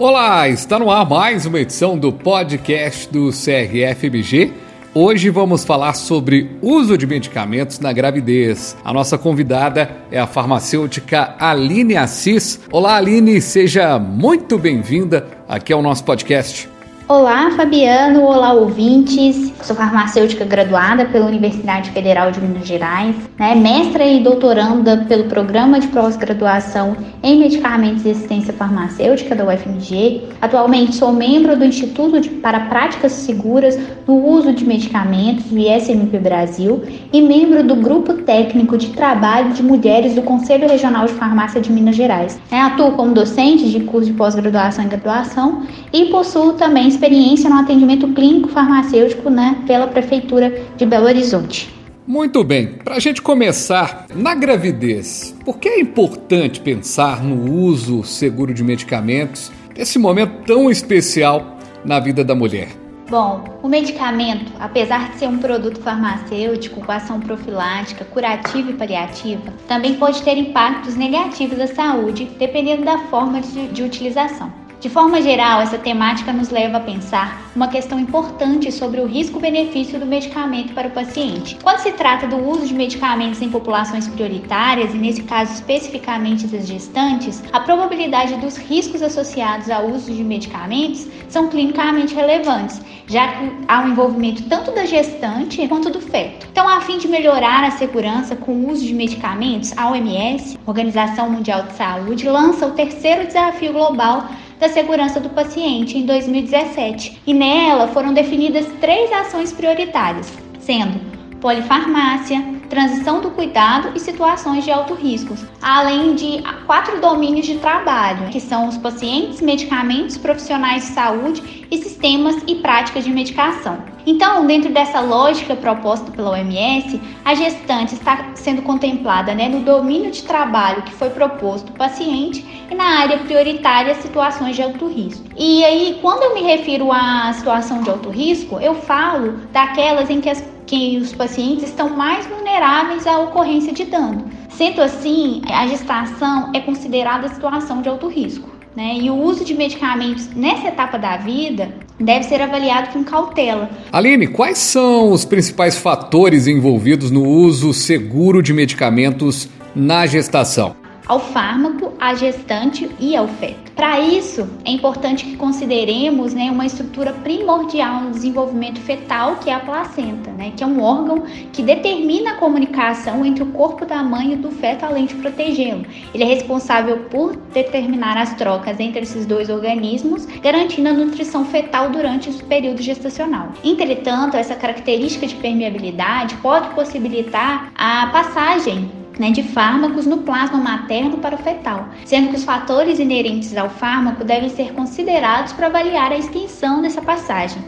[0.00, 4.52] Olá, está no ar mais uma edição do podcast do CRFBG.
[4.94, 8.76] Hoje vamos falar sobre uso de medicamentos na gravidez.
[8.84, 12.60] A nossa convidada é a farmacêutica Aline Assis.
[12.70, 16.68] Olá, Aline, seja muito bem-vinda aqui ao nosso podcast.
[17.08, 18.22] Olá, Fabiano.
[18.22, 19.50] Olá, ouvintes.
[19.62, 23.54] Sou farmacêutica graduada pela Universidade Federal de Minas Gerais, né?
[23.54, 30.24] mestra e doutoranda pelo Programa de Pós-Graduação em Medicamentos e Assistência Farmacêutica da UFMG.
[30.40, 36.18] Atualmente sou membro do Instituto de, para Práticas Seguras no Uso de Medicamentos, do ISMP
[36.18, 41.60] Brasil, e membro do Grupo Técnico de Trabalho de Mulheres do Conselho Regional de Farmácia
[41.60, 42.38] de Minas Gerais.
[42.50, 47.60] É, atuo como docente de curso de pós-graduação e graduação e possuo também experiência no
[47.60, 51.72] atendimento clínico farmacêutico né, pela Prefeitura de Belo Horizonte.
[52.04, 58.02] Muito bem, para a gente começar, na gravidez, por que é importante pensar no uso
[58.02, 62.68] seguro de medicamentos nesse momento tão especial na vida da mulher?
[63.08, 69.52] Bom, o medicamento, apesar de ser um produto farmacêutico com ação profilática, curativa e paliativa,
[69.66, 74.50] também pode ter impactos negativos à saúde, dependendo da forma de, de utilização.
[74.80, 79.98] De forma geral, essa temática nos leva a pensar uma questão importante sobre o risco-benefício
[79.98, 81.58] do medicamento para o paciente.
[81.60, 86.68] Quando se trata do uso de medicamentos em populações prioritárias, e nesse caso especificamente das
[86.68, 93.50] gestantes, a probabilidade dos riscos associados ao uso de medicamentos são clinicamente relevantes, já que
[93.66, 96.46] há um envolvimento tanto da gestante quanto do feto.
[96.52, 101.28] Então, a fim de melhorar a segurança com o uso de medicamentos, a OMS, Organização
[101.28, 107.32] Mundial de Saúde, lança o terceiro desafio global da segurança do paciente em 2017 e
[107.32, 114.94] nela foram definidas três ações prioritárias, sendo polifarmácia, transição do cuidado e situações de alto
[114.94, 121.66] risco, além de quatro domínios de trabalho, que são os pacientes, medicamentos, profissionais de saúde
[121.70, 123.78] e sistemas e práticas de medicação.
[124.10, 130.10] Então, dentro dessa lógica proposta pela OMS, a gestante está sendo contemplada né, no domínio
[130.10, 135.22] de trabalho que foi proposto o paciente e na área prioritária situações de alto risco.
[135.36, 140.22] E aí, quando eu me refiro à situação de alto risco, eu falo daquelas em
[140.22, 144.30] que as que os pacientes estão mais vulneráveis à ocorrência de dano.
[144.50, 148.57] Sendo assim, a gestação é considerada situação de alto risco.
[148.78, 148.96] Né?
[148.96, 151.68] E o uso de medicamentos nessa etapa da vida
[151.98, 153.68] deve ser avaliado com cautela.
[153.90, 160.76] Aline, quais são os principais fatores envolvidos no uso seguro de medicamentos na gestação?
[161.08, 163.72] Ao fármaco, à gestante e ao feto.
[163.72, 169.54] Para isso, é importante que consideremos né, uma estrutura primordial no desenvolvimento fetal, que é
[169.54, 174.02] a placenta, né, que é um órgão que determina a comunicação entre o corpo da
[174.02, 175.86] mãe e do feto, além de protegê-lo.
[176.12, 181.90] Ele é responsável por determinar as trocas entre esses dois organismos, garantindo a nutrição fetal
[181.90, 183.52] durante o período gestacional.
[183.64, 191.18] Entretanto, essa característica de permeabilidade pode possibilitar a passagem né, de fármacos no plasma materno
[191.18, 196.12] para o fetal, sendo que os fatores inerentes ao fármaco devem ser considerados para avaliar
[196.12, 197.62] a extensão dessa passagem.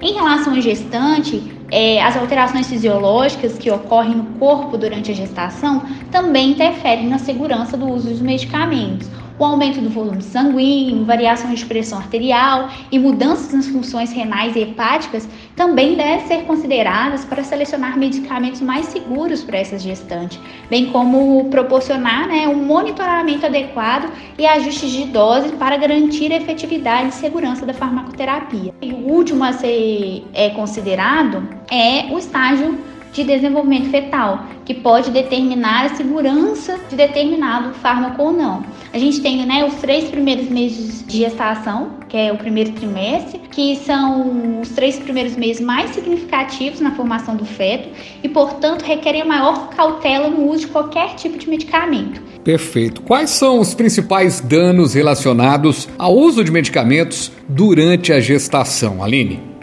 [0.00, 5.82] Em relação à gestante, é, as alterações fisiológicas que ocorrem no corpo durante a gestação
[6.10, 11.66] também interferem na segurança do uso dos medicamentos o aumento do volume sanguíneo, variações de
[11.66, 17.96] pressão arterial e mudanças nas funções renais e hepáticas também devem ser consideradas para selecionar
[17.96, 24.90] medicamentos mais seguros para essas gestantes, bem como proporcionar né, um monitoramento adequado e ajustes
[24.90, 28.74] de dose para garantir a efetividade e segurança da farmacoterapia.
[28.82, 32.78] E o último a ser é, considerado é o estágio
[33.14, 38.64] de desenvolvimento fetal, que pode determinar a segurança de determinado fármaco ou não.
[38.92, 43.40] A gente tem né, os três primeiros meses de gestação, que é o primeiro trimestre,
[43.50, 47.88] que são os três primeiros meses mais significativos na formação do feto
[48.22, 52.20] e, portanto, requerem maior cautela no uso de qualquer tipo de medicamento.
[52.42, 53.00] Perfeito.
[53.02, 59.53] Quais são os principais danos relacionados ao uso de medicamentos durante a gestação, Aline?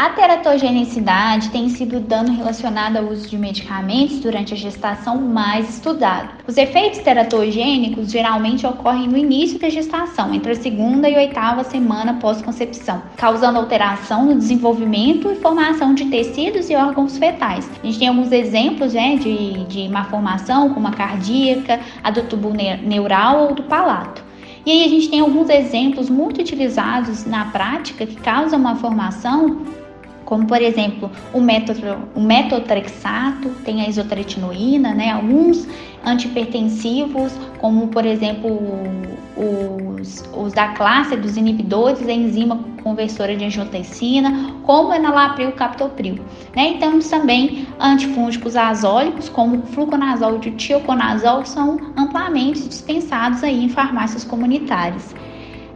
[0.00, 5.68] A teratogenicidade tem sido o dano relacionado ao uso de medicamentos durante a gestação mais
[5.68, 6.30] estudado.
[6.46, 12.14] Os efeitos teratogênicos geralmente ocorrem no início da gestação, entre a segunda e oitava semana
[12.14, 17.70] pós-concepção, causando alteração no desenvolvimento e formação de tecidos e órgãos fetais.
[17.82, 22.22] A gente tem alguns exemplos né, de, de má formação, como a cardíaca, a do
[22.22, 24.24] tubo neural ou do palato.
[24.64, 29.79] E aí a gente tem alguns exemplos muito utilizados na prática que causam uma formação
[30.30, 35.10] como por exemplo o, metotro, o metotrexato, tem a isotretinoína, né?
[35.10, 35.66] Alguns
[36.06, 38.48] antipertensivos, como por exemplo
[39.36, 46.14] os, os da classe dos inibidores da enzima conversora de angiotensina, como enalapril captopril.
[46.54, 46.74] Né?
[46.76, 55.12] Então, também antifúngicos azólicos, como fluconazol e tioconazol, são amplamente dispensados aí em farmácias comunitárias.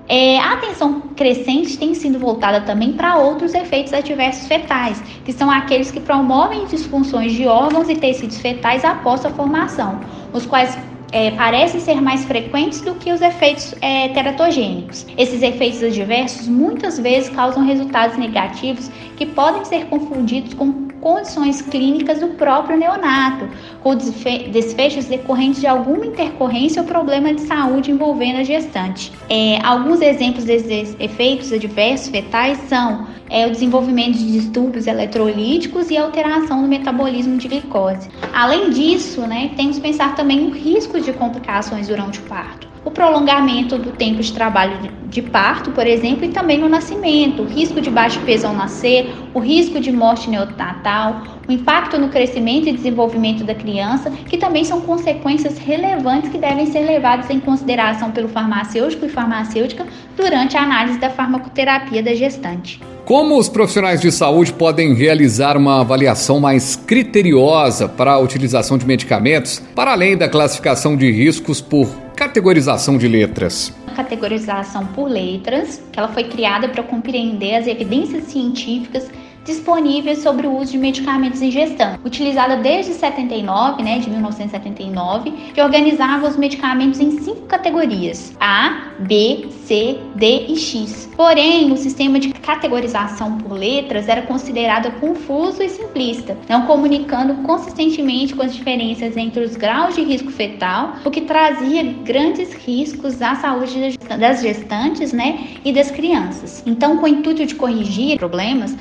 [0.09, 5.51] É, a atenção crescente tem sido voltada também para outros efeitos adversos fetais, que são
[5.51, 10.01] aqueles que promovem disfunções de órgãos e tecidos fetais após a formação,
[10.33, 10.77] os quais
[11.11, 15.07] é, parecem ser mais frequentes do que os efeitos é, teratogênicos.
[15.17, 22.21] Esses efeitos adversos muitas vezes causam resultados negativos que podem ser confundidos com condições clínicas
[22.21, 23.47] do próprio neonato,
[23.83, 29.13] com desfechos decorrentes de alguma intercorrência ou problema de saúde envolvendo a gestante.
[29.29, 35.99] É, alguns exemplos desses efeitos adversos fetais são é, o desenvolvimento de distúrbios eletrolíticos e
[35.99, 38.09] alteração do metabolismo de glicose.
[38.33, 42.91] Além disso, né, temos que pensar também no risco de complicações durante o parto o
[42.91, 47.81] prolongamento do tempo de trabalho de parto, por exemplo, e também no nascimento, o risco
[47.81, 52.73] de baixo peso ao nascer, o risco de morte neonatal, o impacto no crescimento e
[52.73, 58.29] desenvolvimento da criança, que também são consequências relevantes que devem ser levadas em consideração pelo
[58.29, 59.87] farmacêutico e farmacêutica
[60.17, 62.81] durante a análise da farmacoterapia da gestante.
[63.05, 68.87] Como os profissionais de saúde podem realizar uma avaliação mais criteriosa para a utilização de
[68.87, 73.71] medicamentos, para além da classificação de riscos por categorização de letras?
[73.95, 79.11] Categorização por letras, ela foi criada para compreender as evidências científicas
[79.45, 85.61] disponíveis sobre o uso de medicamentos em gestão, utilizada desde 79, né, de 1979, que
[85.61, 91.09] organizava os medicamentos em cinco categorias: A, B, C, D e X.
[91.17, 98.35] Porém, o sistema de categorização por letras era considerado confuso e simplista, não comunicando consistentemente
[98.35, 103.35] com as diferenças entre os graus de risco fetal, o que trazia grandes riscos à
[103.37, 106.63] saúde das gestantes, né, e das crianças.
[106.67, 108.77] Então, com o intuito de corrigir problemas,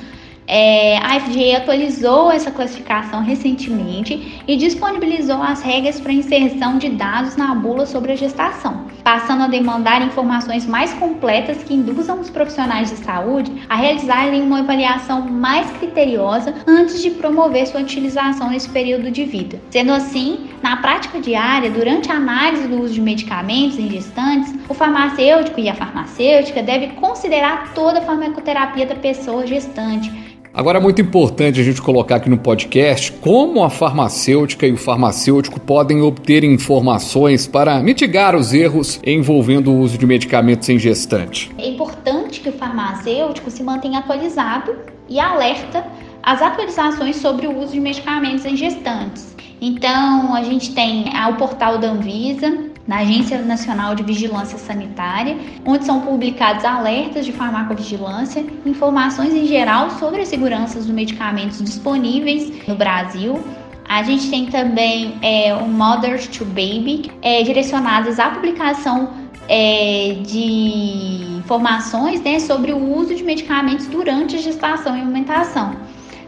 [0.46, 7.36] é, a FDA atualizou essa classificação recentemente e disponibilizou as regras para inserção de dados
[7.36, 12.90] na bula sobre a gestação, passando a demandar informações mais completas que induzam os profissionais
[12.90, 19.10] de saúde a realizarem uma avaliação mais criteriosa antes de promover sua utilização nesse período
[19.10, 19.60] de vida.
[19.70, 24.74] Sendo assim, na prática diária, durante a análise do uso de medicamentos em gestantes, o
[24.74, 30.23] farmacêutico e a farmacêutica devem considerar toda a farmacoterapia da pessoa gestante
[30.54, 34.76] Agora é muito importante a gente colocar aqui no podcast como a farmacêutica e o
[34.76, 41.50] farmacêutico podem obter informações para mitigar os erros envolvendo o uso de medicamentos em gestante.
[41.58, 44.76] É importante que o farmacêutico se mantenha atualizado
[45.08, 45.84] e alerta
[46.22, 49.34] as atualizações sobre o uso de medicamentos em gestantes.
[49.60, 55.84] Então, a gente tem o portal da Anvisa, na Agência Nacional de Vigilância Sanitária, onde
[55.84, 62.74] são publicados alertas de farmacovigilância, informações em geral sobre as seguranças dos medicamentos disponíveis no
[62.74, 63.42] Brasil.
[63.88, 71.36] A gente tem também é, o Mothers to Baby, é, direcionadas à publicação é, de
[71.38, 75.76] informações né, sobre o uso de medicamentos durante a gestação e amamentação.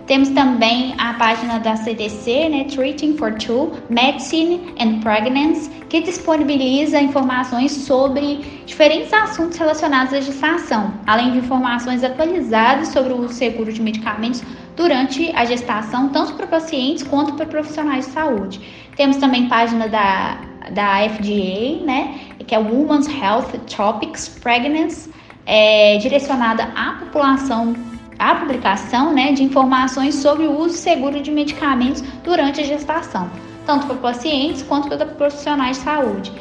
[0.06, 7.00] Temos também a página da CDC, né, Treating for Two, Medicine and Pregnancy, que disponibiliza
[7.00, 13.82] informações sobre diferentes assuntos relacionados à gestação, além de informações atualizadas sobre o seguro de
[13.82, 14.44] medicamentos
[14.76, 18.60] durante a gestação, tanto para pacientes quanto para profissionais de saúde.
[18.94, 20.38] Temos também página da,
[20.70, 22.14] da FDA, né,
[22.46, 25.10] que é Women's Health Topics Pregnancy,
[25.44, 27.74] é, direcionada à população
[28.18, 33.30] a publicação né, de informações sobre o uso seguro de medicamentos durante a gestação,
[33.64, 36.32] tanto para pacientes quanto para profissionais de saúde.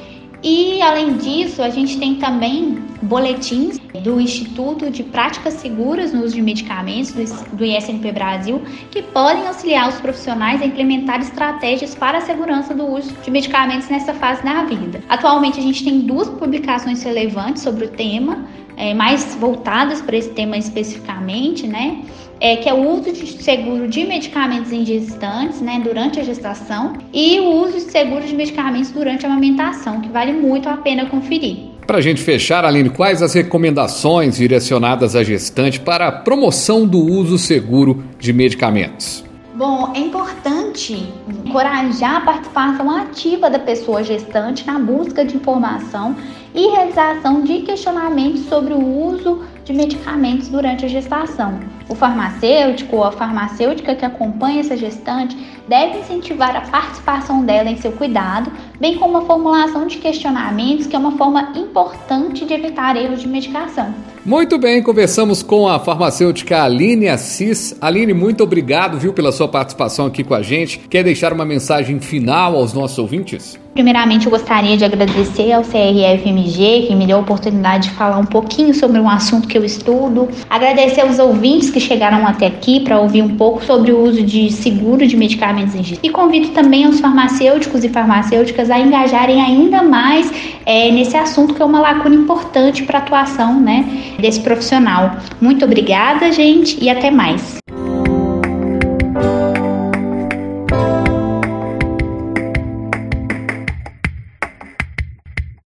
[0.44, 6.36] E além disso, a gente tem também boletins do Instituto de Práticas Seguras no uso
[6.36, 7.12] de medicamentos
[7.52, 12.86] do ISNP Brasil, que podem auxiliar os profissionais a implementar estratégias para a segurança do
[12.86, 15.02] uso de medicamentos nessa fase da vida.
[15.10, 18.46] Atualmente a gente tem duas publicações relevantes sobre o tema,
[18.78, 22.04] é, mais voltadas para esse tema especificamente, né?
[22.40, 26.94] É, que é o uso de seguro de medicamentos em gestantes, né, durante a gestação,
[27.14, 31.06] e o uso de seguro de medicamentos durante a amamentação, que vale muito a pena
[31.06, 31.76] conferir.
[31.88, 37.00] Para a gente fechar, Aline, quais as recomendações direcionadas à gestante para a promoção do
[37.00, 39.25] uso seguro de medicamentos?
[39.56, 41.08] Bom, é importante
[41.46, 46.14] encorajar a participação ativa da pessoa gestante na busca de informação
[46.54, 51.58] e realização de questionamentos sobre o uso de medicamentos durante a gestação.
[51.88, 55.38] O farmacêutico ou a farmacêutica que acompanha essa gestante
[55.70, 60.98] deve incentivar a participação dela em seu cuidado, bem como a formulação de questionamentos, que
[60.98, 63.96] é uma forma importante de evitar erros de medicação.
[64.26, 67.78] Muito bem, conversamos com a farmacêutica Aline Assis.
[67.80, 70.80] Aline, muito obrigado, viu, pela sua participação aqui com a gente.
[70.90, 73.60] Quer deixar uma mensagem final aos nossos ouvintes?
[73.76, 78.26] Primeiramente, eu gostaria de agradecer ao CRFMG, que me deu a oportunidade de falar um
[78.26, 80.30] pouquinho sobre um assunto que eu estudo.
[80.50, 84.50] Agradecer aos ouvintes que chegaram até aqui para ouvir um pouco sobre o uso de
[84.50, 86.00] seguro de medicamentos geral.
[86.02, 90.32] E convido também os farmacêuticos e farmacêuticas a engajarem ainda mais
[90.66, 95.18] é, nesse assunto, que é uma lacuna importante para a atuação né, desse profissional.
[95.42, 97.65] Muito obrigada, gente, e até mais.